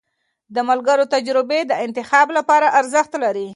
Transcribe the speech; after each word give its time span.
د 0.55 0.57
ملګرو 0.69 1.05
تجربې 1.15 1.59
د 1.67 1.71
انتخاب 1.85 2.27
لپاره 2.37 2.67
ارزښت 2.79 3.11
لري. 3.23 3.47